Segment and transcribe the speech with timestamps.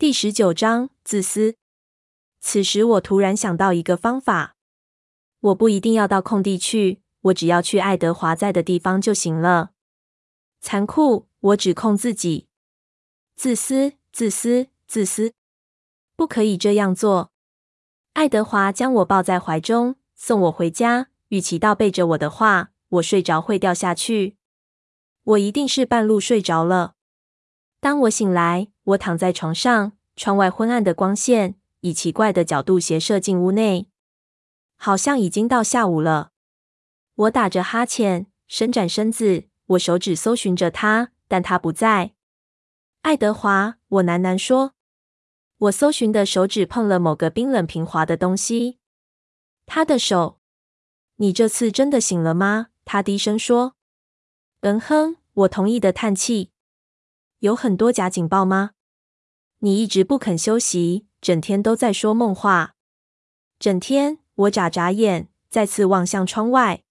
[0.00, 1.56] 第十九章，自私。
[2.38, 4.54] 此时我突然想到一个方法，
[5.40, 9.72] 我不一定要到空地去，我只要去爱德华在的地方就行了。
[10.60, 12.46] 残酷，我指控自己。
[13.34, 15.32] 自私，自私，自私，
[16.14, 17.32] 不可以这样做。
[18.12, 21.08] 爱德华将我抱在怀中，送我回家。
[21.30, 24.36] 与其倒背着我的话，我睡着会掉下去。
[25.24, 26.94] 我一定是半路睡着了。
[27.80, 33.88] 当我醒来，我躺在床上，窗外昏暗的光线以奇怪的角度斜射进屋内，
[34.76, 36.32] 好像已经到下午了。
[37.14, 42.14] 我打着哈欠，伸展身子，我手指搜寻着他，但他不在。
[43.02, 44.74] 爱德华，我喃喃说。
[45.58, 48.78] 我搜寻的手指碰了某个冰冷平滑的东西。
[49.66, 50.40] 他的手。
[51.16, 52.68] 你这次真的醒了吗？
[52.84, 53.74] 他低声说。
[54.60, 56.50] 嗯哼，我同意的叹气。
[57.40, 58.72] 有很多假警报吗？
[59.58, 62.74] 你一直不肯休息，整天都在说梦话。
[63.60, 66.82] 整天，我眨眨眼，再次望向窗外。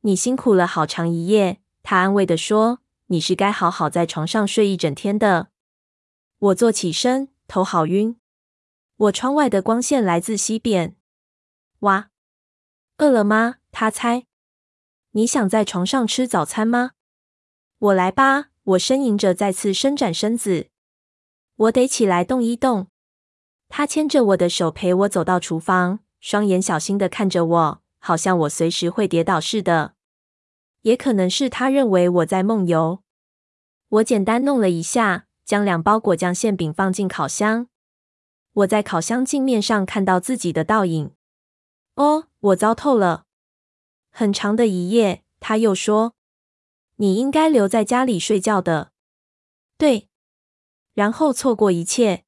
[0.00, 2.80] 你辛苦了好长一夜，他安慰地说。
[3.10, 5.48] 你是该好好在床上睡一整天的。
[6.38, 8.20] 我坐起身，头好晕。
[8.96, 10.94] 我窗外的光线来自西边。
[11.80, 12.10] 哇，
[12.98, 13.56] 饿了吗？
[13.72, 14.26] 他猜。
[15.12, 16.90] 你想在床上吃早餐吗？
[17.78, 18.50] 我来吧。
[18.68, 20.68] 我呻吟着，再次伸展身子。
[21.56, 22.88] 我得起来动一动。
[23.68, 29.94] 他牵着我的手陪我走到厨房，双眼小心的看着我，好像我随时会跌倒似的。
[30.82, 33.02] 也可能是他认为我在梦游。
[33.88, 37.68] 我简单弄了一下，将两包果酱馅饼放进烤箱。
[38.52, 41.12] 我在烤箱镜面上看到自己的倒影。
[41.94, 43.24] 哦，我糟透了。
[44.10, 46.17] 很长的一夜，他又说。
[47.00, 48.90] 你应该留在家里睡觉的，
[49.76, 50.08] 对，
[50.94, 52.24] 然后错过一切。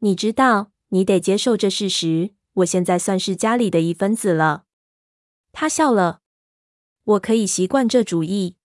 [0.00, 2.34] 你知道，你得接受这事实。
[2.54, 4.64] 我现在算是家里的一份子了。
[5.52, 6.20] 他笑了。
[7.04, 8.56] 我可以习惯这主意。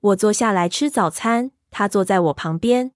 [0.00, 2.92] 我坐下来吃早餐，他坐在我旁边。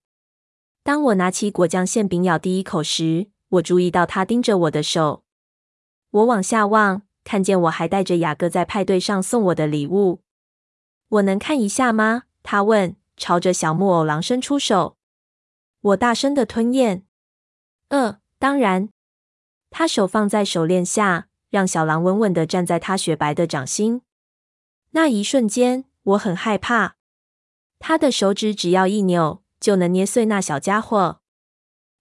[0.83, 5.23] 当我拿起果酱馅饼咬第一口时，我注意到他盯着我的手。
[6.11, 10.23] 我往下望，看见我还带着雅各在派对上送我的礼物。
[11.09, 12.25] 我能看一下吗？
[12.43, 14.97] 他问，朝着小木偶狼伸出手。
[15.81, 17.05] 我大声的吞咽。
[17.89, 18.89] 呃，当然。
[19.71, 24.03] 他手放在手链下，让小狼稳稳的站在他雪白的掌心。
[24.91, 26.97] 那一瞬间，我很害怕。
[27.79, 31.21] 他的手指只要一扭，就能捏碎那小家伙。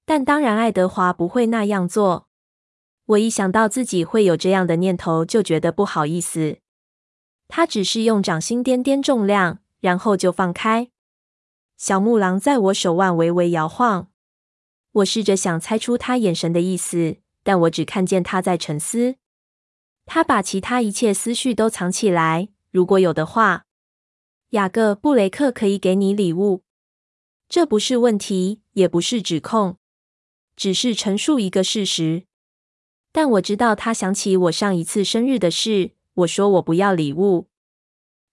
[0.05, 2.27] 但当然，爱德华不会那样做。
[3.07, 6.59] 我一想到自己会有这样的念头，就觉得不好意思。
[7.47, 10.89] 他只是用掌心掂掂重量，然后就放开。
[11.77, 14.09] 小木狼在我手腕微微摇晃。
[14.91, 19.15] 我试着想猜出他眼神的意思，但我只看见他在沉思。
[20.05, 22.49] 他把其他一切思绪都藏起来。
[22.71, 23.65] 如果有的话，
[24.51, 26.63] 雅各布雷克可以给你礼物。
[27.49, 29.77] 这不是问题，也不是指控，
[30.55, 32.25] 只是陈述一个事实。
[33.11, 35.94] 但我知道他想起我上一次生日的事。
[36.15, 37.49] 我说我不要礼物，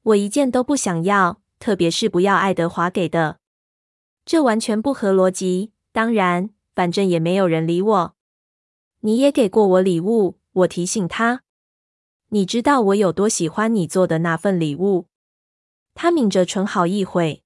[0.02, 3.40] 我一件都不想要，特别是不要爱德华给的。
[4.24, 5.72] 这完全不合逻辑。
[5.90, 8.16] 当然，反正也没有人理我。
[9.00, 11.42] 你也给过我礼物，我提醒他。
[12.28, 15.08] 你知道我有多喜欢你做的那份礼物。
[15.92, 17.42] 他抿着唇，好一会。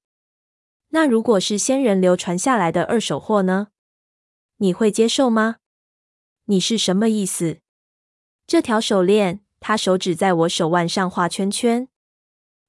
[0.90, 3.68] 那如果是先人流传下来的二手货呢？
[4.58, 5.56] 你会接受吗？
[6.44, 7.60] 你是什么意思？
[8.46, 9.40] 这条手链。
[9.66, 11.88] 他手指在我手腕上画圈圈。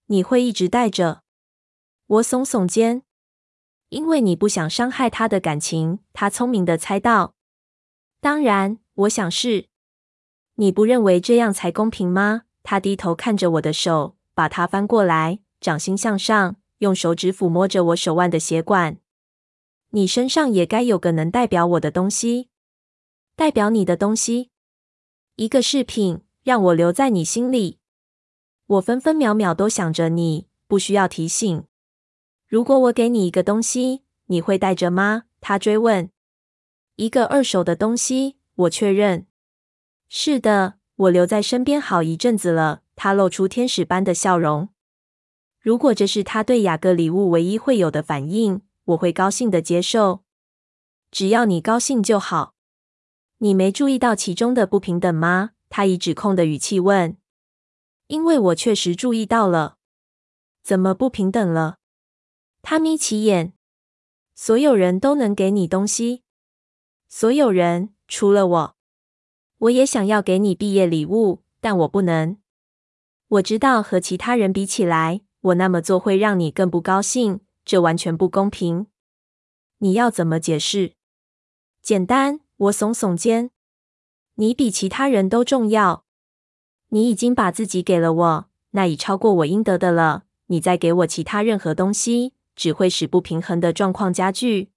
[0.08, 1.22] 你会一直戴着？
[2.08, 3.04] 我耸耸肩，
[3.90, 6.00] 因为你不想伤害他的感情。
[6.12, 7.36] 他聪明的猜到。
[8.20, 9.68] 当然，我想是。
[10.56, 12.46] 你不认为这样才公平吗？
[12.64, 18.98] 他低头看着我的手，把它翻过来，掌心向上，用手指抚摸着我手腕的血管。
[19.92, 22.50] 你身上也该有个能代表我的东西，
[23.36, 24.50] 代表你的东西，
[25.36, 26.24] 一个饰品。
[26.48, 27.78] 让我留在你心里。
[28.68, 31.66] 我分分秒秒都想着你，不需要提醒。
[32.48, 35.24] 如果我给你一个东西，你会带着吗？
[35.42, 36.10] 他追问。
[36.96, 39.28] 一个二手的东西，我确认。
[40.08, 42.84] 是的，我留在身边好一阵子了。
[42.96, 44.70] 他露出天使般的笑容。
[45.60, 50.24] 如果这是他对雅各礼物唯一会有的反应，我会高兴的接受。
[51.12, 52.54] 只要你高兴就好。
[53.40, 55.52] 你没注意到其中的不平等吗？
[55.70, 57.18] 他以指控的语气问
[58.08, 59.78] ：“因为我确实注意到了，
[60.64, 61.78] 怎么不平等了？”
[62.62, 63.54] 他眯起眼，
[64.36, 66.24] 所有人都能给你东西，
[67.08, 68.76] 所有人除了我。
[69.60, 72.38] 我也想要给你毕业礼物，但我不能。
[73.28, 78.88] 我知道和其他人比起来，我那么做会让你更不高兴，这完全不公平。
[79.80, 80.94] 你要怎么解释？
[81.82, 83.52] 简单，我耸耸肩。
[84.40, 86.06] 你比其他人都重要。
[86.90, 90.24] 你已经把自己给了我，那已超过我应得的了。
[90.48, 94.72] 你再给我其他任何东西，只会使不平衡的状况加剧。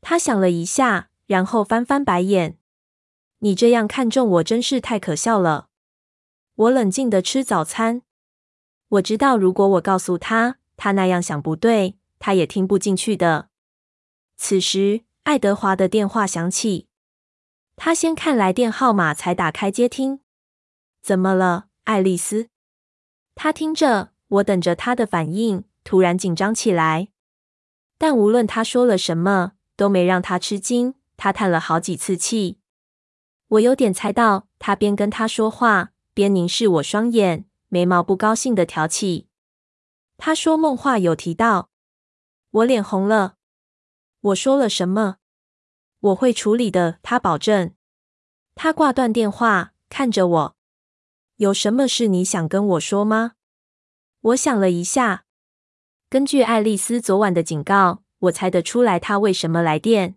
[0.00, 2.56] 他想了一下，然后翻翻白眼。
[3.40, 5.68] 你这样看重我，真是太可笑了。
[6.54, 8.02] 我冷静地吃早餐。
[8.88, 13.50] 我知道，如果我告诉他，他那样想不对，他也听不进去的。
[14.36, 16.87] 此时，爱德华的电话响起。
[17.80, 20.18] 他先看来电号码，才打开接听。
[21.00, 22.48] 怎么了，爱丽丝？
[23.36, 25.64] 他听着，我等着他的反应。
[25.84, 27.08] 突然紧张起来，
[27.96, 30.96] 但无论他说了什么，都没让他吃惊。
[31.16, 32.58] 他叹了好几次气。
[33.46, 39.28] 我有点猜到，他边跟他说话，边凝视我双眼，眉毛不高兴的挑起。
[40.18, 41.70] 他说梦话有提到，
[42.50, 43.36] 我脸红了。
[44.20, 45.16] 我说了什么？
[46.00, 47.72] 我会处理的，他保证。
[48.54, 50.56] 他挂断电话，看着我。
[51.36, 53.32] 有什么事你想跟我说吗？
[54.20, 55.24] 我想了一下。
[56.08, 60.16] 根据爱丽丝昨晚的警告，我猜得出来她为什么来电。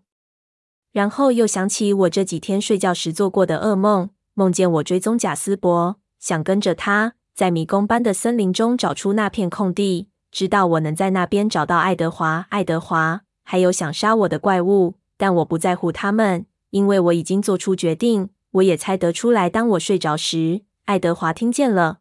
[0.92, 12.46] 然后又想起我这几天睡觉时做过的噩梦，梦见我追踪贾斯伯，想跟着他，在迷宫般的森林中找出那片空地，知道我能在那边找到爱德华。
[12.50, 18.30] 爱德华还有想杀我的怪物，但我不在乎他们，因为我已经做出决定。
[18.50, 22.00] 我也猜得出来，当我睡着时，爱德华听见了。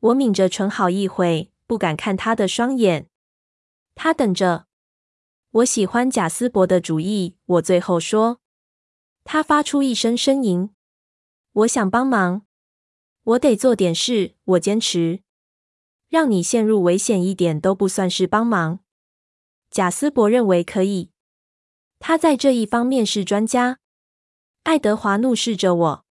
[0.00, 1.52] 我抿着唇好一会。
[1.66, 3.08] 不敢看他的双眼，
[3.94, 4.66] 他等着。
[5.52, 8.40] 我喜欢贾斯伯的主意，我最后说。
[9.22, 10.70] 他发出一声呻吟。
[11.52, 12.42] 我想帮忙，
[13.22, 14.34] 我得做点事。
[14.44, 15.22] 我坚持，
[16.08, 18.80] 让你陷入危险一点都不算是帮忙。
[19.70, 21.12] 贾斯伯认为可以，
[22.06, 23.78] 他在这一方面是专家。
[24.64, 26.04] 爱德华怒视着我，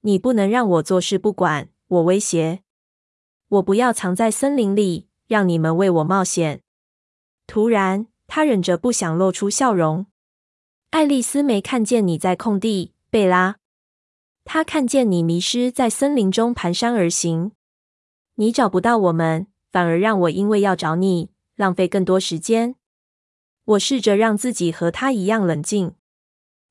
[0.00, 1.68] 你不能让我坐视不管。
[1.86, 2.62] 我威胁。
[3.48, 6.62] 我不要藏在森林里，让你们为我冒险。
[7.46, 10.06] 突然，他忍着不想露出笑容。
[10.88, 13.56] 爱丽丝没看见你在空地，贝拉。
[14.46, 17.52] 她看见你迷失在森林中，蹒跚而行。
[18.36, 22.76] 你找不到我们，反而让我因为要找你，浪费更多时间。
[23.64, 25.94] 我试着让自己和她一样冷静。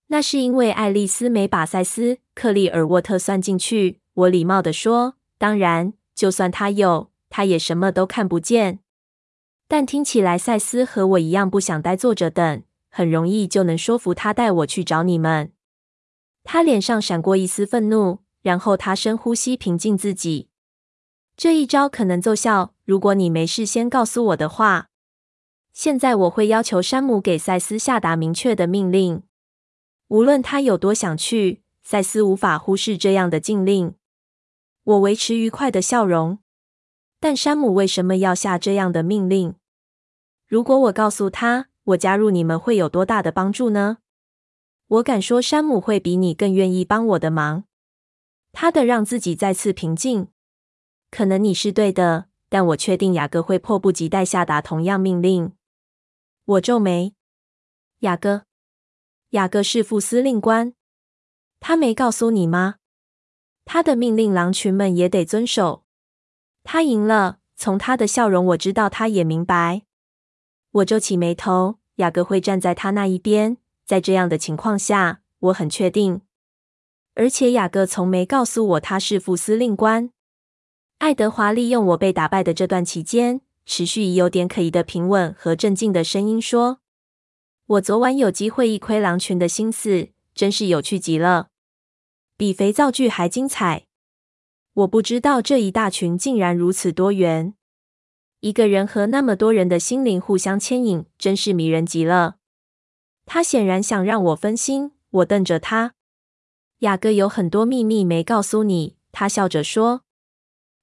[0.08, 4.00] 那是因为爱丽丝没把塞斯·克利尔沃特算进去。
[4.14, 8.80] 我礼貌地说：“当然。”就算他有，他也什么都看不见。
[9.68, 15.52] 但听起来，赛斯和我一样不想呆坐着等，很容易就能说服他带我去找你们。
[16.44, 20.50] 他脸上闪过一丝愤怒，然后他深呼吸，平静自己。
[21.36, 24.90] 这一招可能奏效，如果你没事先告诉我的话。
[25.74, 29.24] 现在我会要求山姆给赛斯下达明确的命令，
[30.10, 33.96] 无论他有多想去，赛斯无法忽视这样的禁令。
[34.84, 36.40] 我维持愉快的笑容，
[37.20, 39.56] 但山姆为什么要下这样的命令？
[40.48, 44.00] 如果我告诉他我加入你们会有多大的帮助呢？
[44.88, 47.64] 我敢说山姆会比你更愿意帮我的忙。
[48.52, 50.28] 他的让自己再次平静。
[51.10, 55.54] 可能你是对的，但我确定雅各会迫不及待下达同样命令。
[56.52, 57.14] 我皱眉。
[58.00, 58.44] 雅各，
[59.30, 60.74] 雅各是副司令官，
[61.62, 62.76] 他没告诉你吗？
[63.64, 65.86] 他的命令，狼群们也得遵守。
[66.64, 69.84] 他赢了，从他的笑容我知道他也明白。
[70.72, 73.58] 我皱起眉头，雅各会站在他那一边。
[73.86, 76.22] 在这样的情况下，我很确定。
[77.14, 80.12] 而且雅各从没告诉我他是副司令官。
[80.98, 86.80] 爱德华利用我被打败的这段期间，持续以有点可疑的平稳和镇静的声音说
[87.68, 91.50] ：“我昨晚有机会一窥狼群的心思，真是有趣极了。”
[92.38, 93.86] 比肥皂剧还精彩！
[94.74, 97.54] 我不知道这一大群竟然如此多元。
[98.40, 102.38] 一个人和那么多人的心灵互相牵引，真是迷人极了。
[103.26, 104.94] 他显然想让我分心。
[105.12, 105.94] 我瞪着他。
[106.80, 110.04] 雅各有很多秘密没告诉你，他笑着说。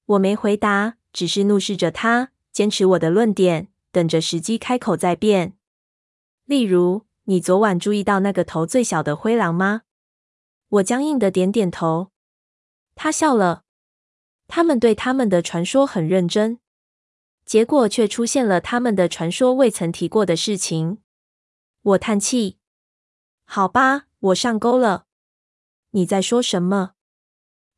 [0.05, 5.57] 我没回答，只是怒视着他，坚持我的论点，等着时机开口再辩。
[6.45, 9.83] 例如，你昨晚注意到那个头最小的灰狼吗？
[10.71, 12.11] 我僵硬的点点头，
[12.97, 13.63] 他笑了。
[14.49, 16.59] 他们对他们的传说很认真，
[17.45, 20.99] 结果却出现了他们的传说未曾提过的事情。
[21.81, 22.59] 我叹气。
[23.45, 25.07] 好吧，我上钩了。
[25.93, 26.95] 你在说什么？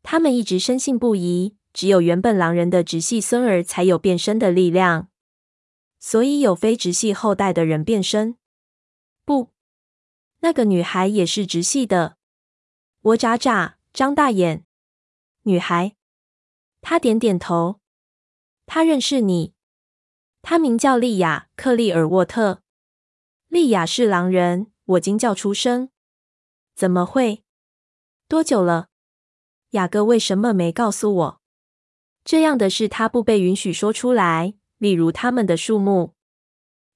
[0.02, 5.08] 他们一直深信不疑，只有原本狼人的直系孙儿才有变身的力量，
[5.98, 8.36] 所以有非直系后代的人变身。
[9.24, 9.50] 不，
[10.40, 12.16] 那个女孩也是直系的。
[13.02, 14.64] 我眨眨，张大眼。
[15.42, 15.96] 女孩，
[16.80, 17.80] 她点点头。
[18.66, 19.54] 她认识你。
[20.42, 22.62] 她名叫莉亚·克利尔沃特。
[23.48, 24.72] 莉亚是狼人。
[24.84, 25.90] 我惊叫出声。
[26.74, 27.44] 怎么会？
[28.26, 28.88] 多久了？
[29.70, 31.39] 雅各为什么没告诉我？
[32.24, 34.54] 这样的事他不被允许说出来。
[34.78, 36.14] 例如他们的数目，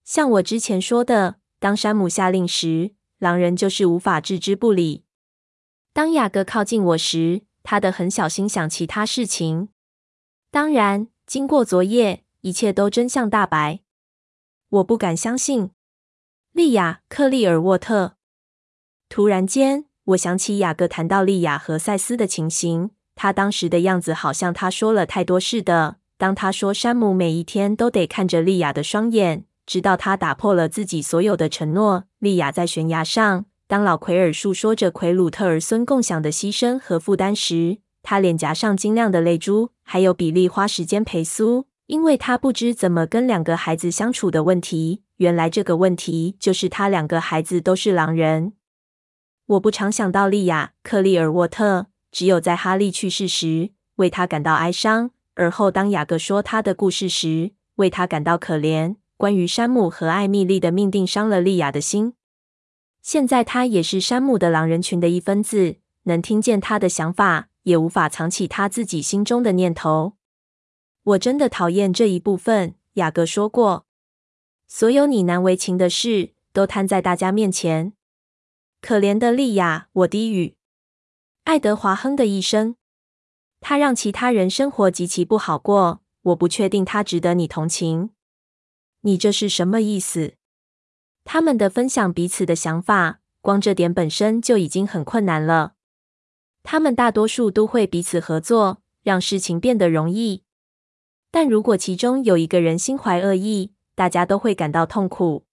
[0.05, 5.05] 像我之前说的，当山姆下令时，狼人就是无法置之不理。
[5.93, 9.69] 当雅各靠近我时，他的很小心想其他事情。
[10.51, 13.81] 当然，经过昨夜，一切都真相大白。
[14.71, 15.71] 我不敢相信。
[16.53, 18.17] 莉亚·克利尔沃特。
[19.11, 25.97] 突然间，我想起雅各谈到莉亚和赛斯的情形，他当时的样子好像他说了太多似的。
[26.17, 32.05] 当他说山姆每一天都得看着莉亚的双眼，直到他打破了自己所有的承诺。
[32.19, 39.71] 莉亚在悬崖上，当老奎尔述说着奎鲁特儿孙共享的牺牲和负担时，他脸颊上晶亮的泪珠。
[39.83, 45.03] 还有比利花时间陪苏，因为他不知怎么跟两个孩子相处的问题。
[45.19, 48.55] 原来这个问题就是他两个孩子都是狼人。
[49.47, 58.95] 我不常想到莉亚·克利尔沃特，只有在哈利去世时为他感到哀伤，而后当雅各说他的故事时，为他感到可怜。
[59.17, 62.15] 关于山姆和艾米丽的命定伤了莉亚的心。
[63.03, 70.13] 现在他也是山姆的狼人群的一分子，能听见他的想法，也无法藏起他自己心中的念头。
[71.03, 73.87] 我真的讨厌这一部分，雅各说过。
[74.69, 77.93] 所有你难为情的事都摊在大家面前。
[78.81, 80.55] 可怜的莉亚，我低语。
[81.45, 82.77] 爱德华哼的一声，
[83.61, 86.01] 他让其他人生活极其不好过。
[86.23, 88.11] 我不确定他值得你同情。
[89.03, 90.37] 你这是什么意思？
[91.23, 95.75] 他们的分享彼此的想法，光这点本身就已经很困难了。
[96.63, 100.45] 他们大多数都会彼此合作，让事情变得容易。
[101.31, 105.45] 但如果其中有一个人心怀恶意，大家都会感到痛苦。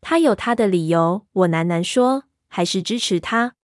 [0.00, 3.56] 他有他的理由，我喃喃说，还是支持他。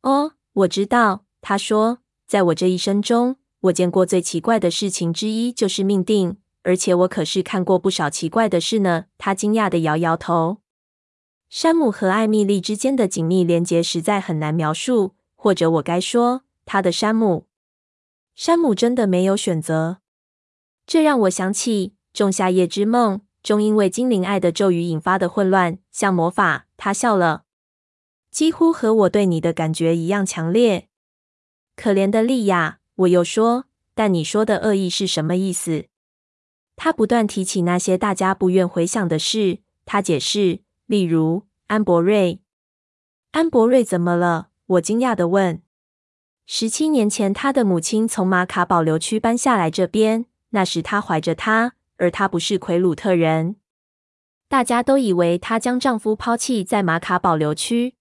[0.00, 9.06] 哦，我知道，他说，在我这一生中，我见过最奇怪的事情之一就是命定，而且我可是看过不少奇怪的事呢。
[9.16, 10.58] 他惊讶地摇摇头。
[11.48, 17.46] 山姆和艾蜜莉之间的紧密连结实在很难描述，或者我该说，他的山姆。
[18.34, 19.98] 山姆真的没有选择。
[20.86, 21.94] 这让我想起。
[22.12, 26.66] 仲夏夜之梦中，因为精灵爱的咒语引发的混乱，像魔法。
[26.76, 27.44] 他笑了，
[28.32, 30.88] 几乎和我对你的感觉一样强烈。
[31.76, 33.66] 可怜的莉亚，我又说。
[33.94, 35.84] 但你说的恶意是什么意思？
[36.74, 39.58] 他不断提起那些大家不愿回想的事。
[39.84, 42.40] 他解释，例如安博瑞。
[43.32, 44.48] 安博瑞怎么了？
[44.66, 45.62] 我惊讶的问。
[46.46, 51.74] 十七年前，他的母亲从马卡保留区搬下来这边，那时他怀着他。
[51.98, 53.56] 而她不是奎鲁特人，
[54.48, 57.94] 大家都以为她将丈夫抛弃在马卡保留区，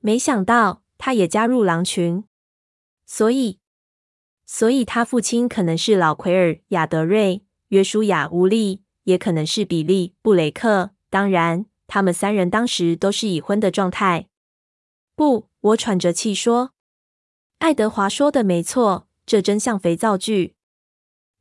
[0.00, 2.24] 没想到他也加入狼群。
[3.06, 3.58] 所以，
[4.44, 10.90] 所以他父亲可能是老奎尔·亚德瑞、约书亚·乌利，也可能是比利·布雷克。
[11.08, 14.28] 当然，他们三人当时都是已婚的状态。
[15.14, 16.72] 不，我喘着气说
[17.58, 20.54] ：“爱德华说的没错，这真像肥皂剧。”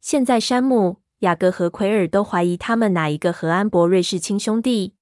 [0.01, 1.01] 现在，山姆。
[1.19, 4.95] 雅各和奎尔都怀疑他们哪一个和安博瑞是亲兄弟。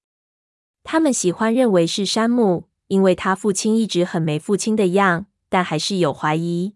[0.82, 6.74] 他们喜欢认为是山姆，因为他父亲一直很没父亲的样，但还是有怀疑。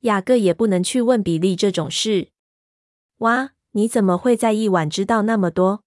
[0.00, 2.28] 雅各也不能去问比利这种事。
[3.18, 5.84] 哇，你怎么会在一晚知道那么多？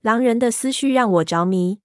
[0.00, 1.80] 狼人的思绪让我着迷。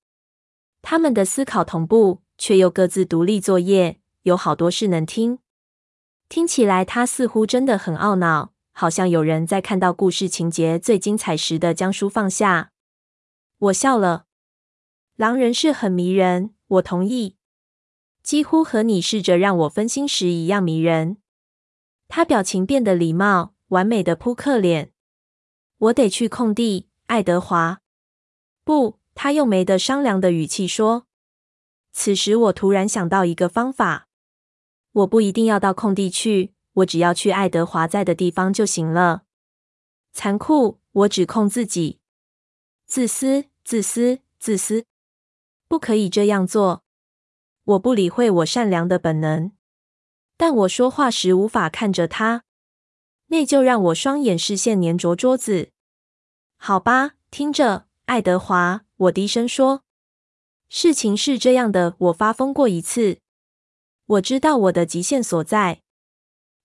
[0.82, 4.00] 他们的思考同步，却又各自独立作业。
[4.24, 5.40] 有好多事能听。
[6.28, 8.54] 听起来他似乎真的很懊恼。
[8.72, 12.72] 好像有人在看到故事情节最精彩时的将书放下。
[13.58, 14.26] 我笑了。
[15.18, 17.36] 狼人是很迷人，我同意，
[18.22, 21.18] 几乎和你试着让我分心时一样迷人。
[22.08, 24.92] 他表情变得礼貌，完美的扑克脸。
[25.78, 27.82] 我得去空地，爱德华。
[28.64, 31.08] 不，他用没得商量的语气说。
[31.92, 34.08] 此时我突然想到一个方法。
[34.92, 36.54] 我不一定要到空地去。
[36.74, 39.24] 我只要去爱德华在的地方就行了。
[40.14, 42.00] 残酷，我指控自己。
[42.86, 44.86] 自私，自私，自私，
[45.70, 46.84] 不可以这样做。
[47.64, 49.52] 我不理会我善良的本能，
[50.36, 52.44] 但我说话时无法看着他，
[53.28, 55.70] 那就让我双眼视线黏着桌子。
[56.58, 59.84] 好吧，听着，爱德华，我低声说，
[60.68, 63.20] 事情是这样的，我发疯过一次，
[64.08, 65.84] 我知道我的极限所在。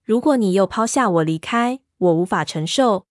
[0.03, 3.07] 如果你又抛下我离开，我无法承受。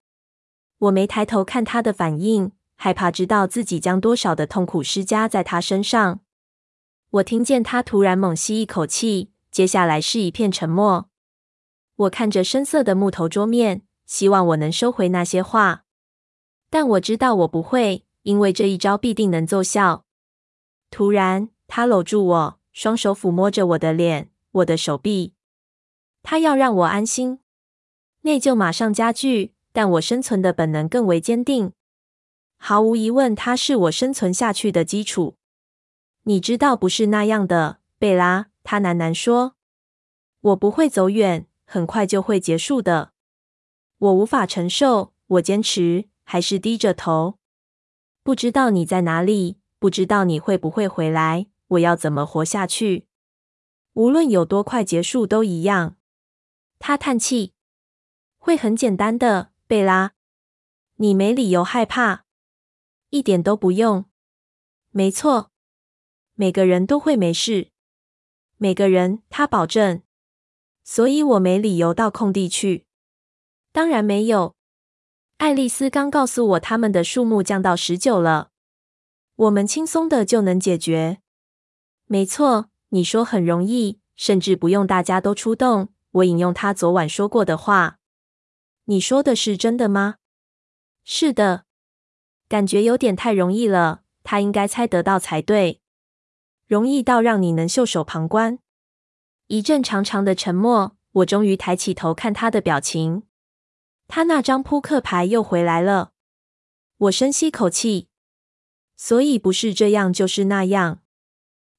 [0.79, 2.51] 我没抬头看他的反应，
[2.83, 6.19] 害怕知道自己将多少的痛苦施加在他身上。
[7.11, 11.07] 我听见他突然猛吸一口气，接下来是一片沉默。
[11.95, 15.85] 我看着深色的木头桌面，希望我能收回那些话，
[16.69, 20.03] 但我知道我不会，因为这一招必定能奏效。
[20.91, 25.35] 突然，他搂住我，双手抚摸着我的脸、我的手臂。
[26.21, 27.39] 他要让我安心。
[28.23, 31.71] 内疚马上加剧，但我生存的本能更为坚定。
[32.65, 35.35] 毫无疑问，它是我生存下去的基础。
[36.21, 38.47] 你知道不是那样的，贝拉。
[38.63, 39.57] 他喃喃说
[40.39, 43.11] ：“我不会走远，很快就会结束的。”
[43.99, 47.37] 我无法承受，我坚持，还是低着头。
[48.23, 51.47] 不知道你在哪里，不知道你会不会回来。
[51.67, 53.07] 我要怎么活下去？
[53.95, 55.97] 无论有多快结束都一样。
[56.79, 57.51] 他叹气
[58.39, 60.13] ：“会很简单的，贝拉。
[60.95, 62.23] 你没理由害怕，
[63.13, 64.05] 一点都不用。
[64.89, 65.51] 没错。”
[66.33, 67.69] 每个人都会没事，
[68.57, 70.01] 每个人，他保证。
[70.83, 72.87] 所以我没理由到空地去。
[73.71, 74.55] 当然没有。
[75.37, 78.49] 爱丽丝刚告诉我，他们的数目降到十九了。
[79.35, 81.19] 我们轻松的就能解决。
[82.05, 85.93] 没错，你说很容易，甚至不用大家都出动。
[86.13, 87.99] 我引用他昨晚说过的话。
[88.85, 90.15] 你说的是真的吗？
[91.03, 91.65] 是的。
[92.53, 95.81] 感觉有点太容易了，他应该猜得到才对。
[96.67, 98.59] 容易到让你能袖手旁观。
[99.47, 103.23] 一阵长长的沉默，我终于抬起头看他的表情。
[104.07, 106.11] 他那张扑克牌又回来了。
[106.97, 108.09] 我深吸口气。
[108.95, 110.99] 所以不是这样，就是那样。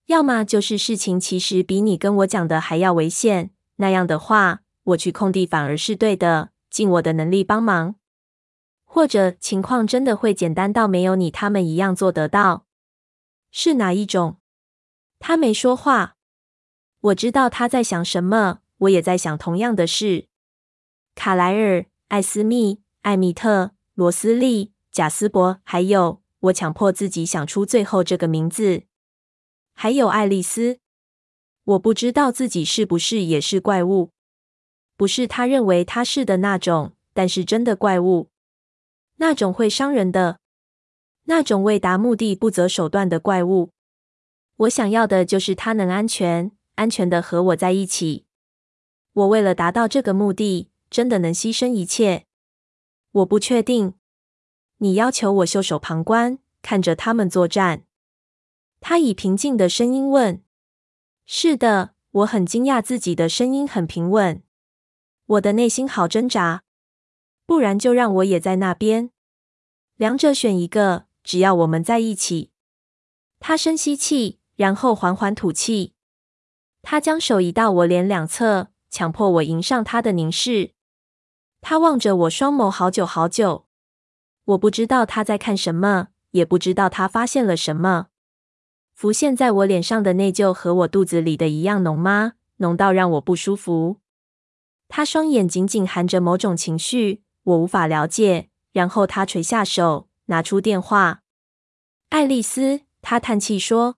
[0.06, 3.52] 要么就是事情其实比你跟我讲的还要危险。
[3.76, 7.94] 那样的话，我去空地反而是对的，尽我的能力帮忙。
[8.94, 12.64] 或者情况真的会简单到没有你他们一样做得到。
[13.50, 14.36] 是哪一种？
[15.18, 16.14] 他没说话，
[17.00, 20.28] 我知道他在想什么，我也在想同样的事。
[21.16, 28.84] 卡莱尔、艾斯密、艾米特、罗斯利、贾斯伯，还有我强迫自己想出最后这个名字，
[29.72, 30.78] 还有爱丽丝。
[31.64, 34.12] 我不知道自己是不是也是怪物，
[34.96, 38.30] 不是他认为他是的那种，但是真的怪物，
[39.16, 40.38] 那种会伤人的，
[41.24, 43.70] 那种为达目的不择手段的怪物。
[44.56, 48.24] 我想要的就是他能安全、安全的和我在一起。
[49.12, 52.26] 我为了达到这个目的，真的能牺牲一切。
[53.12, 53.94] 我不确定。
[54.78, 57.84] 你要求我袖手旁观，看着他们作战。
[58.80, 60.42] 他以平静的声音问
[61.24, 64.40] ：“是的。”我很惊讶自己的声音很平稳。
[65.26, 66.63] 我的内心好挣扎。
[67.46, 69.10] 不然就让我也在那边。
[69.96, 72.50] 两者选一个，只要我们在一起。
[73.40, 74.40] 他深吸气。
[74.56, 75.94] 然后缓缓吐气，
[76.80, 80.74] 他将手移到我脸两侧，强迫我迎上他的凝视。
[81.60, 83.66] 他望着我双眸好久好久。
[84.44, 88.10] 我不知道他在看什么，也不知道他发现了什么。
[88.92, 92.34] 浮现在我脸上的内疚和我肚子里的一样浓吗？
[92.58, 93.96] 浓到让我不舒服。
[94.86, 98.50] 他双眼紧紧含着某种情绪，我无法了解。
[98.72, 101.22] 然后他垂下手，拿出电话。
[102.08, 103.96] 爱丽丝，他叹气说。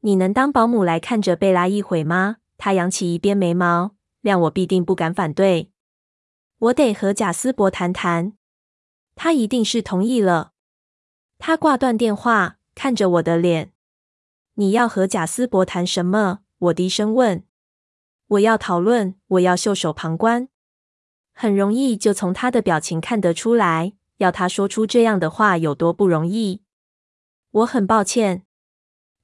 [0.00, 2.38] 你能当保姆来看着贝拉一会吗？
[2.58, 5.70] 他扬起一边眉毛，谅我必定不敢反对。
[6.58, 8.34] 我得和贾斯伯谈谈，
[9.14, 10.52] 他一定是同意了。
[11.38, 13.72] 他挂断电话，看着我的脸。
[14.54, 16.40] 你要和贾斯伯谈什么？
[16.58, 17.44] 我低声问。
[18.26, 20.48] 我要讨论，我要袖手旁观。
[21.34, 26.62] 很容易就从他的表情看得出来，要他说出这样的话有多不容易。
[27.50, 28.46] 我很抱歉。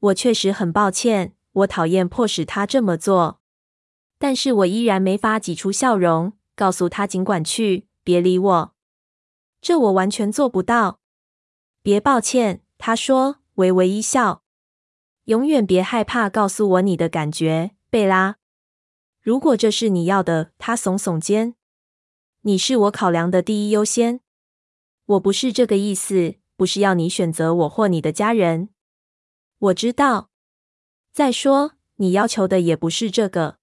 [0.01, 3.40] 我确实很抱歉，我讨厌迫使他这么做，
[4.18, 8.75] 但是我依然没法挤出笑容，告诉他尽管去，别理我。
[9.61, 11.01] 这我完全做不到。
[11.83, 14.42] 别抱歉，他说，微微一笑。
[15.25, 18.37] 永远别害怕告诉我你的感觉，贝拉。
[19.20, 21.55] 如果这是你要的，他耸耸肩。
[22.42, 24.20] 你是我考量的第一优先。
[25.05, 28.70] 我不是这个意思，不是要你选择我或你的家人。
[29.59, 30.31] 我知道。
[31.12, 33.59] 再说，你要求的也不是这个。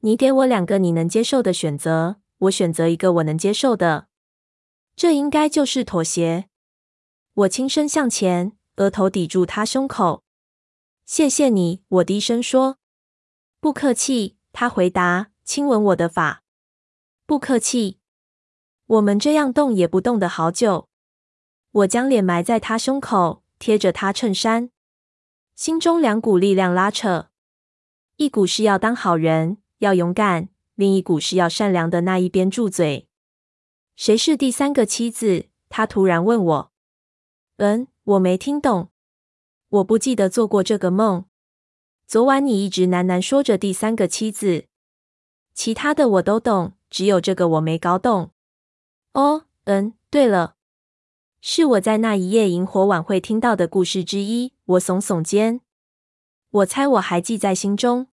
[0.00, 4.08] 你给我两个你能接受的选择，我选择一个我能接受的。
[4.96, 6.48] 这应该就是妥协。
[7.34, 10.24] 我轻声向前，额头抵住他胸口。
[11.04, 12.78] 谢谢你，我低声说。
[13.60, 16.41] 不客气，他回答，亲吻我的发。
[17.32, 17.98] 不客气。
[18.84, 20.90] 我们这样动也不动的好久。
[21.70, 24.68] 我将脸埋在他胸口，贴着他衬衫，
[25.54, 27.30] 心中两股力量拉扯，
[28.16, 33.08] 一股是要当好人，要勇敢；另一股是要善良的那一边住嘴。
[33.96, 35.46] 谁是第三个妻子？
[35.70, 36.72] 他突然问我。
[37.56, 38.90] 嗯，我没听懂。
[39.70, 41.24] 我不记得做过这个梦。
[42.06, 44.66] 昨晚你一直喃喃说着第三个妻子，
[45.54, 48.32] 其他的我都懂，只有这个我没搞懂。
[49.14, 50.56] 哦，嗯，对了，
[51.40, 54.52] 是我在那一夜萤火晚会听到的故事之一。
[54.66, 55.62] 我耸耸肩，
[56.50, 58.08] 我猜我还记在心中。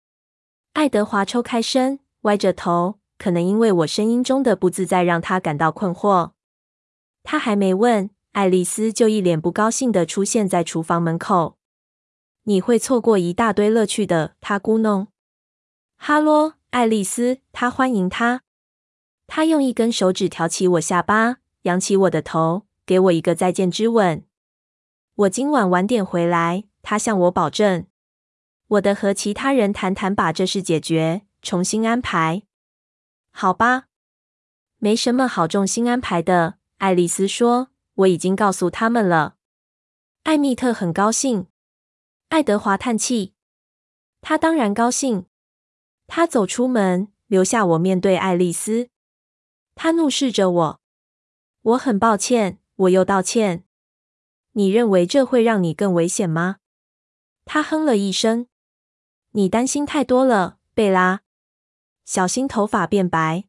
[0.74, 6.32] 爱德华抽开身，歪着头，可能因为我声音中的不自在让他感到困惑。
[7.24, 11.58] 他还没问，爱丽丝就一脸不高兴地出现在厨房门口。
[12.44, 15.08] 你会错过一大堆乐趣的，他咕哝。
[15.96, 18.42] 哈喽，爱丽丝，他欢迎她。
[19.28, 24.24] 他用一根手指挑起我下巴，扬起我的头，给我一个再见之吻。
[25.16, 27.88] 我今晚晚点回来，他向我保证。
[28.68, 32.44] 我得和其他人谈谈，把这事解决，重新安排。
[33.32, 33.86] 好吧，
[34.78, 36.56] 没什么好重新安排的。
[36.78, 39.36] 爱丽丝说：“我已经告诉他们了。”
[40.24, 41.48] 艾蜜特很高兴。
[42.30, 43.34] 爱德华叹气
[44.22, 45.26] ：“他当然高兴。”
[46.08, 48.90] 他走出门，留下我面对爱丽丝。
[49.76, 50.82] 他怒视着我，
[51.62, 53.66] 我很抱歉，我又道歉。
[54.54, 56.58] 你认为这会让你更危险吗？
[57.44, 58.48] 他哼了一声。
[59.32, 61.22] 你担心太多了，贝拉。
[62.06, 63.44] 小心头发变白。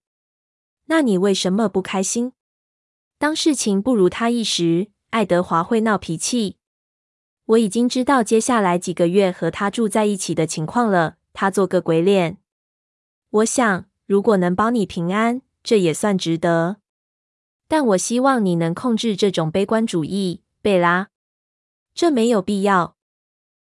[0.87, 2.33] 那你为什么不开心？
[3.19, 6.59] 当事情不如他意时，爱德华会闹脾气。
[7.45, 11.17] 我已经知道接下来几个月和他住在一起的情况了。
[11.33, 12.39] 他做个鬼脸。
[13.31, 15.43] 我想，如果能保你平安。
[15.67, 16.77] 这也算值得，
[17.67, 21.09] 但我希望你能控制这种悲观主义，贝拉。
[21.93, 22.97] 这没有必要。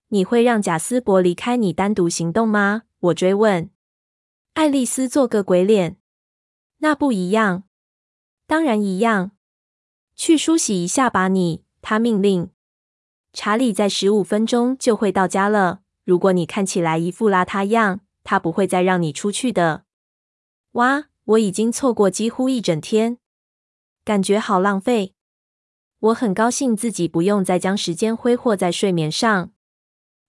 [0.09, 2.83] 你会让贾斯伯离开你单独行动吗？
[2.99, 3.71] 我追问。
[4.55, 5.97] 爱丽丝做个鬼脸。
[6.79, 7.63] 那不一样。
[8.49, 9.31] 当然一样。
[10.17, 11.63] 去梳洗一下吧，你。
[11.81, 12.51] 他命令。
[13.33, 15.83] 查理在十五分钟就会到家了。
[16.03, 19.85] 如果你看起来一副邋遢样，他不会再让你出去的。
[20.73, 21.05] 哇。
[21.25, 23.17] 我已经错过几乎一整天，
[24.05, 25.15] 感觉好浪费。
[25.99, 29.51] 我很高兴自己不用再将时间挥霍在睡眠上。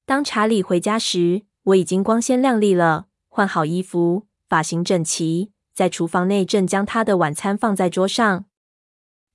[0.05, 8.45] 当查理回家时，我已经光鲜亮丽了，换好衣服，发型整齐，在厨房内正将他的晚餐放在桌上。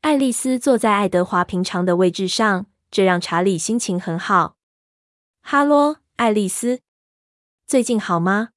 [0.01, 4.57] 爱丽丝坐在爱德华平常的位置上，这让查理心情很好。
[5.43, 6.81] 哈喽，爱丽丝，
[7.67, 8.51] 最近好吗？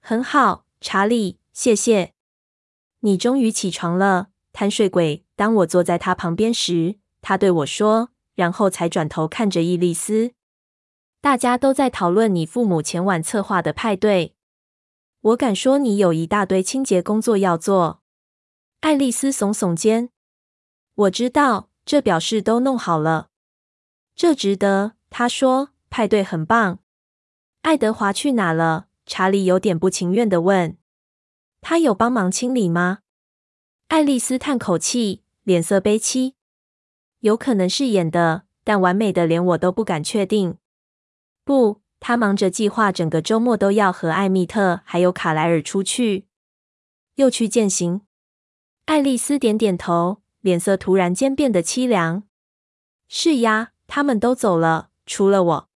[0.00, 1.40] 很好，查理。
[1.52, 2.11] 谢谢，
[3.04, 5.24] 你终于起床了，贪睡鬼。
[5.36, 10.32] 当我坐在他旁边时，他对我说，然后才转头看着伊丽丝。
[11.20, 14.34] 大家都在讨论你父母前晚策划的派对。
[15.20, 18.02] 我敢说，你有一大堆清洁工作要做。
[18.80, 20.10] 爱丽丝耸耸肩。
[20.94, 23.28] 我知道，这表示都弄好了。
[24.16, 25.68] 这值得，他说。
[25.94, 26.78] 派对很棒。
[27.60, 28.86] 爱德华去哪了？
[29.04, 30.78] 查理有点不情愿地问。
[31.62, 32.98] 他有帮忙清理吗？
[33.86, 36.34] 爱丽丝叹口气，脸色悲戚。
[37.20, 40.58] 有可能是演的，但完美的连我都不敢确定。
[41.44, 46.26] 不，他忙着计划整个周末都要和艾蜜特还有卡莱尔出去，
[47.14, 48.02] 又去践行。
[48.86, 52.24] 爱丽丝点点头，脸色突然间变得凄凉。
[53.06, 55.68] 是呀，他们都走了，除了我。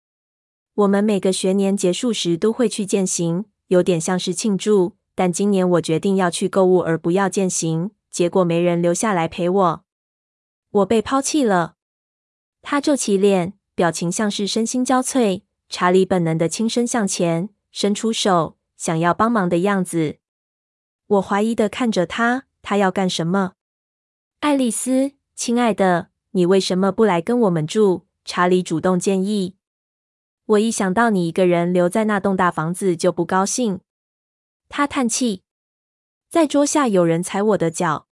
[0.72, 4.96] 我们每个学年结束时都会去践行，有点像是庆祝。
[5.14, 7.92] 但今年我决定要去购物，而不要践行。
[8.10, 9.84] 结果没人留下来陪我，
[10.70, 11.74] 我被抛弃了。
[12.62, 15.42] 他皱起脸，表情像是身心交瘁。
[15.68, 20.18] 查理本能的轻声向前，伸出手，想要帮忙的样子。
[21.06, 23.54] 我怀疑的看着他，他要干什么？
[24.40, 28.02] 爱丽丝，亲爱的，你为什么不来跟我们住？
[28.24, 29.56] 查理主动建议。
[30.46, 33.80] 我一想到你一个人留在那栋大房子就不高兴。
[34.68, 35.42] 他叹气，
[36.28, 38.08] 在桌下有人踩我的脚。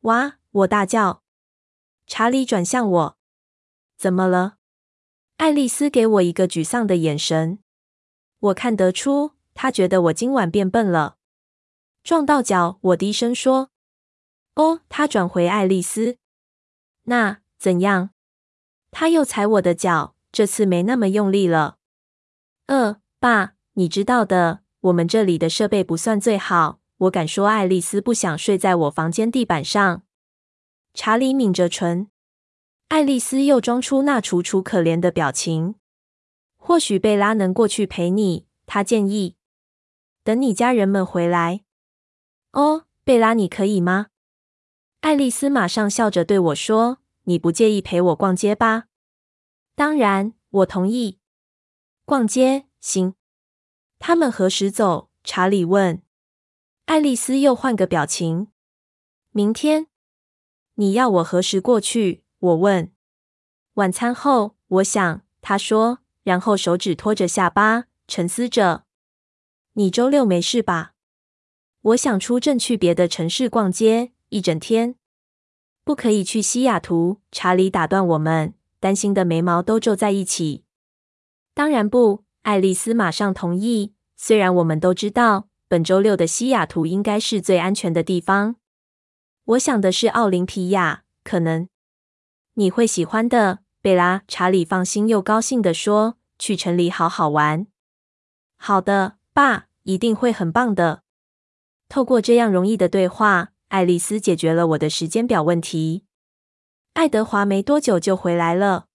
[0.00, 0.38] 哇！
[0.50, 1.22] 我大叫。
[2.06, 3.18] 查理转向我
[3.98, 4.56] ：“怎么了？”
[5.36, 7.58] 爱丽丝给我一个沮丧的眼神。
[8.38, 11.18] 我看得出，她觉得我今晚变笨了。
[12.02, 13.70] 撞到脚，我低声说
[14.54, 16.16] ：“哦。”她转回爱丽丝
[17.04, 18.10] ：“那怎样？”
[18.90, 21.78] 她又踩我的脚，这次没那么用力了。
[22.66, 26.80] 呃，爸，你知道的，我们这里的设备不算最好。
[26.98, 30.02] 我敢说，爱丽丝不想睡在我房间地板上。
[30.94, 32.08] 查理抿着唇，
[32.88, 35.74] 爱丽丝又装出那楚楚可怜的表情。
[36.56, 39.36] 或许贝拉能过去陪你，她建议。
[40.22, 41.64] 等你家人们回来。
[42.52, 44.06] 哦，贝拉，你可以吗？
[45.00, 48.84] 爱丽丝马上笑着对我说：“你不介意陪我逛街吧？”
[49.76, 51.18] 当然，我同意。
[52.04, 53.15] 逛街，行。
[53.98, 55.10] 他们何时走？
[55.24, 56.02] 查理问。
[56.84, 58.48] 爱丽丝又换个表情。
[59.30, 59.88] 明天。
[60.74, 62.22] 你要我何时过去？
[62.38, 62.92] 我问。
[63.74, 65.22] 晚餐后，我想。
[65.40, 68.84] 他说，然后手指托着下巴，沉思着。
[69.74, 70.94] 你周六没事吧？
[71.82, 74.96] 我想出镇去别的城市逛街一整天。
[75.84, 77.20] 不可以去西雅图。
[77.30, 80.64] 查理打断我们，担心的眉毛都皱在一起。
[81.54, 83.92] 当然不，爱丽丝马上同意。
[84.14, 88.54] 虽然我们都知道，本周六的西雅图应该是最安全的地方。
[89.46, 91.68] 我想的是奥林匹亚，可能
[92.54, 94.22] 你会喜欢的，贝拉。
[94.28, 97.66] 查理放心又高兴地说：“去城里好好玩。”
[98.56, 101.02] 好的，爸，一定会很棒的。
[101.88, 106.04] 透过这样容易的对话，爱丽丝解决了我的时间表问题。
[106.92, 108.86] 爱德华没多久就回来了，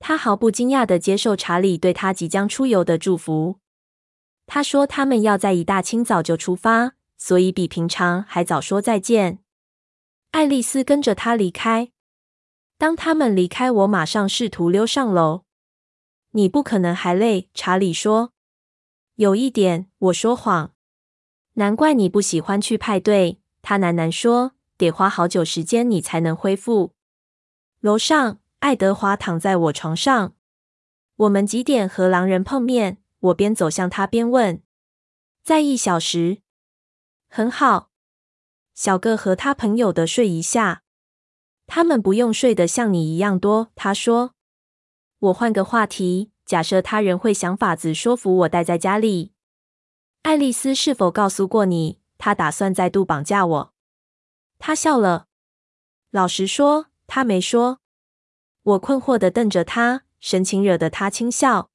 [0.00, 3.60] 他毫不惊讶地接受查理对他即将出游的祝福。
[4.46, 9.38] 他说他们要在一大清早就出发，所以比平常还早说再见。
[10.32, 11.92] 爱丽丝跟着他离开。
[12.78, 15.44] 当他们离开，我马上试图溜上楼。
[16.30, 18.32] 你不可能还累，查理说。
[19.16, 20.72] 有一点，我说谎。
[21.54, 24.52] 难怪你不喜欢去派对，他喃喃说。
[24.78, 26.94] 得花好久时间你才能恢复。
[27.80, 30.34] 楼上，爱德华躺在我床上。
[31.16, 32.98] 我们几点和狼人碰面？
[33.20, 34.62] 我边走向他边问。
[35.42, 36.42] 在一小时。
[37.28, 37.90] 很好。
[38.74, 40.82] 小个和他朋友的睡一下，
[41.66, 43.70] 他们不用睡得像你一样多。
[43.74, 44.34] 他说
[45.18, 49.32] ：“我换个话题，假设他人会想法子说服我待在家里。
[50.22, 53.74] 爱丽丝是否告诉过你，她打算再度绑架我？”
[54.58, 55.26] 他笑了。
[56.10, 57.79] 老实说，他没说。
[58.62, 61.70] 我困惑地瞪着他，神情惹得他轻笑。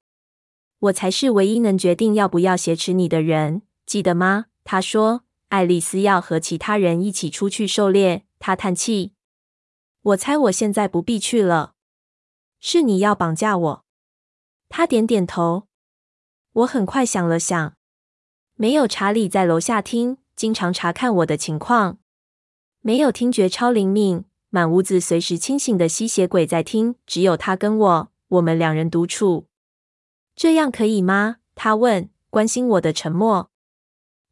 [0.78, 4.46] 我才是唯一能决定要不要挟持你的人，记得吗？
[4.64, 5.22] 他说。
[5.48, 9.12] 爱丽丝要和其他人一起出去狩猎，她叹气。
[10.02, 11.74] 我猜我现在不必去了。
[12.58, 13.84] 是你要绑架我？
[14.68, 15.68] 她点点头。
[16.52, 17.76] 我很快想了想，
[18.56, 21.98] 没有查理在楼下听，经常查看我的情况。
[22.80, 24.24] 没有听觉超灵敏，
[24.56, 29.48] 满屋子随时清醒的吸血鬼在听，只有他跟我，我们两人独处。
[30.34, 31.36] 这样可以吗？
[31.54, 33.50] 他问，关心我的沉默。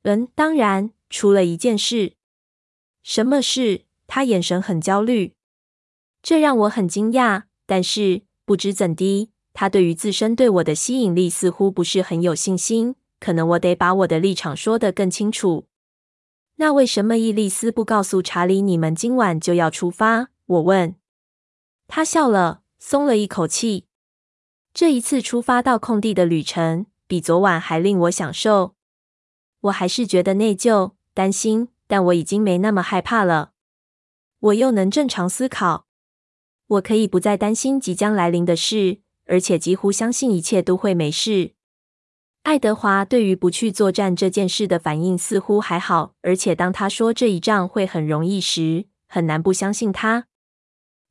[0.04, 0.92] 嗯，当然。
[1.10, 2.14] 出了一件事，
[3.02, 3.82] 什么事？
[4.06, 5.34] 他眼神很焦虑，
[6.22, 7.42] 这让我很惊讶。
[7.66, 12.96] 但是不知怎的，他对于自身对我的吸引力似乎不是很有信心。
[13.20, 15.66] 可能我得把我的立场说得更清楚。
[16.56, 20.28] 那为什么伊丽丝不告诉查理你们今晚就要出发？
[20.46, 20.94] 我问。
[21.88, 23.86] 他笑了，松了一口气。
[24.72, 28.74] 这一次出发到空地的旅程，比昨晚还令我享受。
[29.62, 30.92] 我还是觉得内疚。
[31.12, 33.52] 担心，但我已经没那么害怕了。
[34.40, 35.86] 我又能正常思考，
[36.66, 41.53] 我可以不再担心即将来临的事，而且几乎相信一切都会没事。
[42.44, 50.26] 爱德华对于不去作战这件事的反应似乎还好，而且当他说这一仗会很容易时，很难不相信他。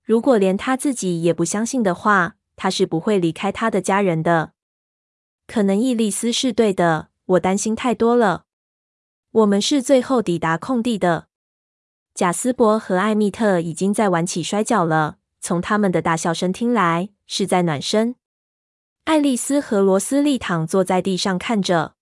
[0.03, 4.53] 如果连他自己也不相信的话，他是不会离开他的家人的。
[5.47, 8.45] 可能伊丽丝是对的，我担心太多了。
[9.31, 11.29] 我们是最后抵达空地的。
[12.13, 18.15] 贾斯伯和艾米特已经在玩起摔跤了，从他们的大笑声听来是在暖身。
[19.05, 21.95] 爱丽丝和罗斯利躺坐在地上看着。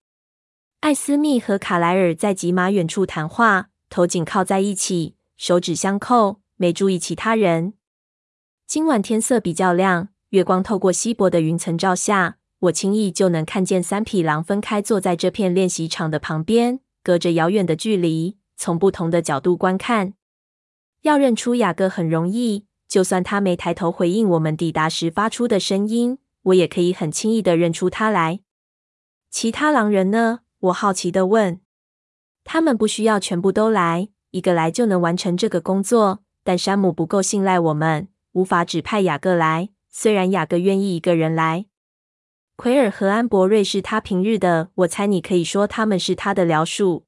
[0.82, 7.74] 艾斯密和卡莱尔在几码远处谈话，头紧靠在一起，手指相扣，没注意其他人。
[8.68, 16.82] 今晚天色比较亮，月光透过稀薄的云层照下，我轻易就能看见三匹狼分开坐在这片练习场的旁边。
[17.04, 20.14] 隔着遥远的距离，从不同的角度观看，
[21.02, 22.68] 要认出雅各很容易。
[22.88, 28.42] 就算他没抬头回应我们抵达时发出的声音，我也可以很轻易的认出他来。
[29.30, 30.42] 其他狼人呢？
[30.60, 31.62] 我好奇的问。
[32.44, 36.24] 他们不需要全部都来，一个来就能完成这个工作。
[36.44, 39.70] 但山姆不够信赖我们，无法指派雅各来。
[39.90, 41.68] 虽然雅各愿意一个人来。
[42.56, 47.06] 奎尔和安博瑞是他平日的，我猜你可以说他们是他的僚属。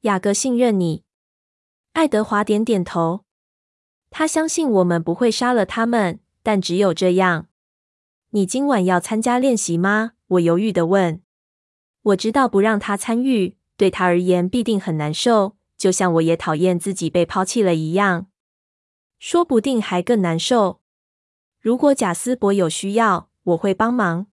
[0.00, 1.04] 雅各信任你。
[1.92, 3.24] 爱德华点点头。
[4.10, 7.46] 他相信我们不会杀了他们，但只有这样。
[8.32, 10.12] 你今晚要参加练习吗？
[10.28, 11.20] 我犹豫的问。
[12.02, 18.28] 我知道不让他参与，对他而言必定很难受，就像我也讨厌自己被抛弃了一样。
[19.18, 20.80] 说不定还更难受。
[21.58, 24.28] 如果贾斯伯有需要，我会帮忙。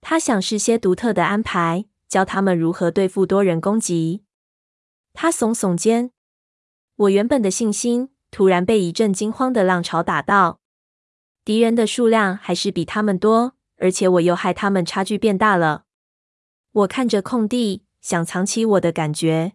[0.00, 4.24] 他想是些独特的安排，教他们如何对付多人攻击。
[5.12, 6.10] 他耸耸肩，
[6.96, 10.59] 我原本的信心突然被一阵惊慌的浪潮打到。
[11.50, 15.82] 敌人的数量还是比他们多，而且我又害他们差距变大了。
[16.70, 19.54] 我看着空地，想藏起我的感觉。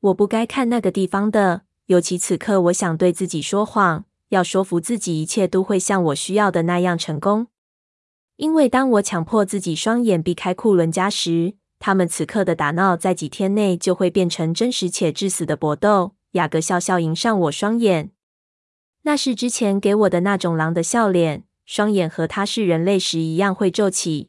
[0.00, 7.46] 我不该看那个地方的，尤其此刻，我想对自己说谎，要说服自己一切都会像我需要的那样成功。
[8.36, 16.12] 因为当我强迫自己双眼避开库伦家时，他们此刻的打闹在几天内就会变成真实且致死的搏斗。
[16.32, 18.10] 雅各笑笑迎上我双眼，
[19.08, 24.28] 那是之前给我的那种狼的笑脸，双眼和他是人类时一样会皱起。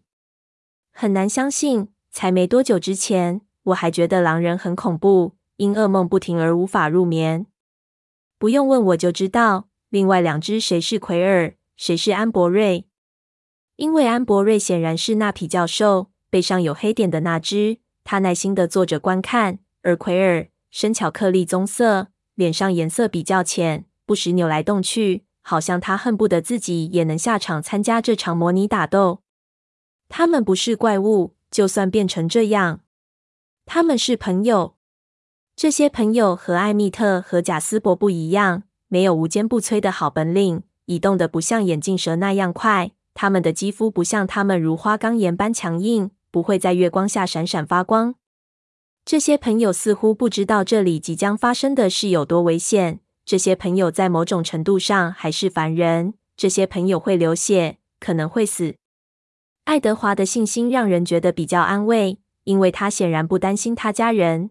[0.93, 7.45] 很难相信，才没多久之前，我还觉得狼人很恐怖，因噩梦不停而无法入眠。
[8.37, 12.85] 不用问我就知道，另外两只谁是奎尔，谁是安博瑞。
[13.75, 29.21] 因为安博瑞显然是那匹较瘦、背上有黑点的那只，他耐心的坐着观看；而奎尔深巧克力棕色，脸上颜色比较浅，不时扭来动去，好像他恨不得自己也能下场参加这场模拟打斗。
[30.07, 32.79] 他们不是怪物，就算变成这样，
[33.67, 34.73] 他们是朋友。
[35.55, 42.93] 这些朋友和艾米特和贾斯伯不一样，没有无坚不摧的好本领，移动的不像眼镜蛇那样快。
[43.13, 48.15] 他们的肌肤不像他们如花岗岩般强硬，不会在月光下闪闪发光。
[49.05, 53.01] 这些朋友似乎不知道这里即将发生的事有多危险。
[53.29, 56.15] 这些朋友在某种程度上还是凡人。
[56.35, 58.77] 这些朋友会流血，可能会死。
[59.65, 64.49] 爱德华的信心让人觉得比较安慰，因为他显然不担心他家人。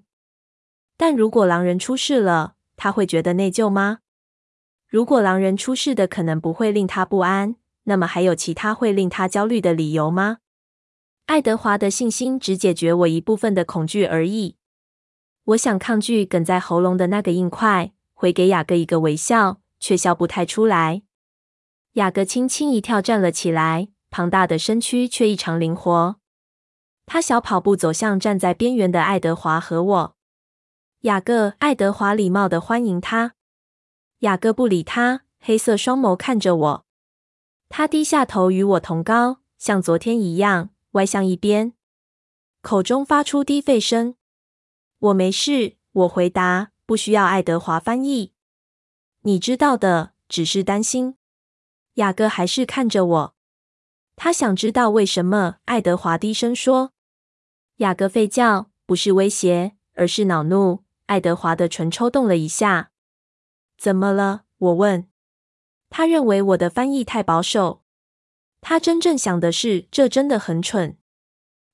[0.96, 3.98] 但如果狼人出事了，他会觉得内疚吗？
[4.86, 7.56] 如果狼人出事的可能不会令他不安。
[7.82, 10.38] 那么还有其他会令他焦虑的理由吗？
[11.26, 14.54] 爱德华的信心只解决我一部分的恐惧而已。
[15.46, 21.02] 我想抗拒梗在喉咙的那个硬块，回给雅各一个微笑，却笑不太出来。
[21.92, 26.16] 雅各轻轻一跳站了起来，庞大的身躯却异常灵活。
[27.06, 30.16] 他小跑步走向站在边缘的爱德华和我。
[31.02, 33.34] 雅各，爱德华礼貌地欢迎他。
[34.18, 36.86] 雅各不理他，黑色双眸看着我。
[37.68, 41.72] 他低下头，与我同高，像昨天一样歪向一边，
[42.62, 44.16] 口中发出低吠声。
[44.98, 48.32] 我没事，我回答，不需要爱德华翻译。
[49.20, 51.18] 你知道的，只是担心。
[51.96, 53.34] 雅各还是看着我，
[54.16, 55.56] 他想知道为什么。
[55.66, 56.94] 爱德华低声说
[57.76, 62.90] ：“雅各吠叫，不是威胁，而是恼怒。”爱德华的唇抽动了一下。
[63.76, 64.44] 怎么了？
[64.56, 65.10] 我问。
[65.90, 67.82] 他认为我的翻译太保守。
[68.62, 70.96] 他真正想的是，这真的很蠢。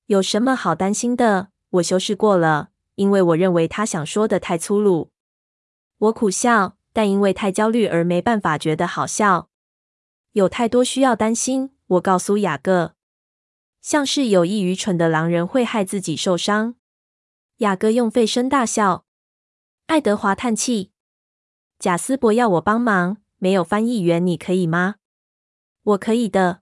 [0.07, 1.51] 有什么好担心的？
[1.69, 5.11] 我修饰过了，因为我认为他想说的太粗鲁。
[5.97, 9.49] 我苦笑，但因为太焦虑而没办法觉得好笑。
[10.33, 11.71] 有太多需要担心。
[11.87, 12.95] 我告诉雅各，
[13.79, 16.75] 像是有意愚蠢的狼人会害自己受伤。
[17.57, 19.05] 雅各用吠声大笑。
[19.85, 20.91] 爱德华叹气。
[21.77, 23.17] 贾斯伯要我帮忙。
[23.37, 24.95] 没有翻译员，你可以吗？
[25.83, 26.61] 我可以的。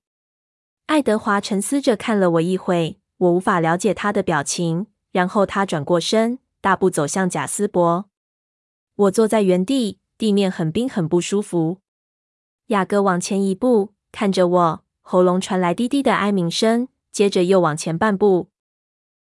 [0.87, 4.87] 爱德华沉思着看了我一会，我无法了解他的表情。
[5.13, 8.09] 然后他转过身，大步走向贾斯伯。
[8.95, 11.79] 我坐在原地，地面很冰，很不舒服。
[12.67, 18.49] 雅各往前一步，看着我，喉咙传来低低的哀鸣声，接着又往前半步。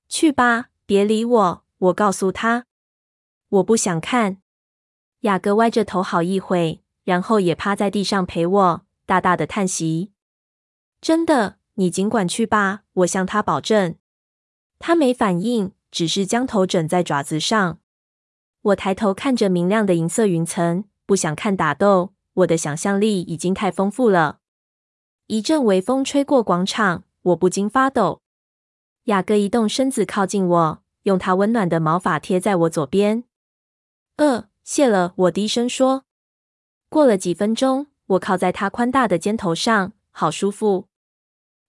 [0.09, 1.63] 去吧，别理我。
[1.77, 2.65] 我告诉他，
[3.49, 4.38] 我不想看。
[5.19, 6.79] 雅各歪着头好一会。
[7.03, 10.13] 然后也趴在地上陪我，大大的叹息。
[11.01, 13.97] 真的，你尽管去吧，我向他保证。
[14.86, 17.79] 他没反应，只是将头枕在爪子上。
[18.63, 24.39] 我抬头看着明亮的银色云层，不想看打斗，我的想象力已经太丰富了。
[25.27, 28.19] 一阵微风吹过广场，我不禁发抖。
[29.05, 33.23] 雅各移动身子靠近我，用他温暖的毛发贴在我左边。
[34.17, 36.03] 呃，谢了，我低声说。
[36.89, 40.89] 过了几分钟，我靠在他宽大的肩头上，好舒服。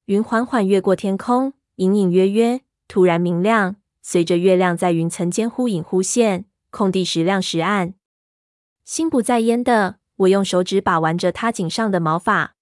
[0.07, 2.63] 云缓缓越过天空，隐隐约约，
[2.95, 3.75] 突然明亮。
[4.03, 7.95] 随着月亮在云层间忽隐忽现，空地时亮时暗。
[8.85, 12.55] 心不在焉的我，用手指把玩着他颈上的毛发。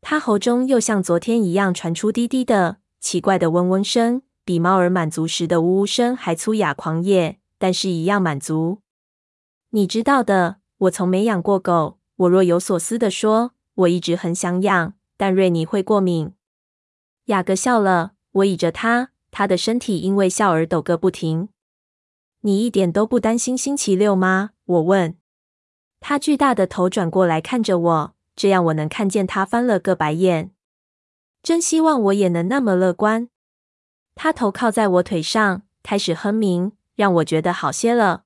[0.00, 8.80] 他喉中又像昨天一样传出低低的、奇怪的嗡嗡声，比猫儿满足时的呜呜声还粗哑狂野，但是一样满足。
[9.70, 12.00] 你知道的，我从没养过狗。
[12.16, 16.32] 我若有所思地说，我一直很想养，但瑞尼会过敏。
[17.26, 19.10] 雅各笑了，我倚着他。
[19.36, 21.48] 他的身体因为笑而抖个不停。
[22.42, 24.50] 你一点都不担心星期六吗？
[24.64, 25.16] 我问。
[25.98, 30.52] 他巨大的头转过来看着我，这样我能看见他翻了个白眼。
[31.42, 33.28] 真希望我也能那么乐观。
[34.14, 38.22] 他头靠在我腿上，开始哼鸣，让我觉得好些了。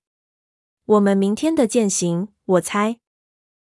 [0.85, 3.01] 我们明天的践行，我猜。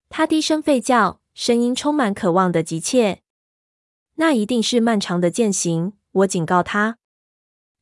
[0.10, 3.22] 他低声吠叫，声音充满渴望的急切。
[4.16, 6.98] 那一定是漫长的践行，我警告他。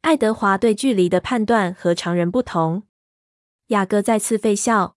[0.02, 2.84] 爱德华对距离的判断和常人不同。
[3.68, 4.96] 雅各再次废笑，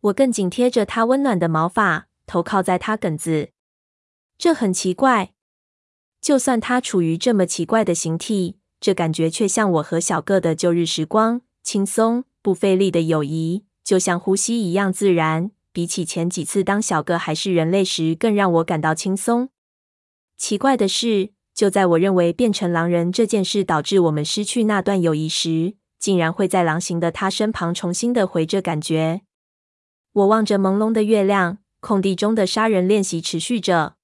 [0.00, 3.50] 我更紧贴着他温暖的毛发，头靠在他梗子。
[4.38, 5.34] 这很奇怪，
[6.20, 15.50] 就算他处于这么奇怪的形体，这感觉却像我和小个的旧日时光，轻松不费力的友谊，就像呼吸一样自然。
[15.72, 19.50] 比起前几次当小个还是人类时，更让我感到轻松。
[20.36, 21.32] 奇怪的是。
[21.54, 29.20] 就在我认为变成狼人这件事导致我们失去那段友谊时，竟然会在狼形的他身旁重新的回这感觉。
[30.12, 33.96] 我望着朦胧的月亮，空地中的杀人练习持续着。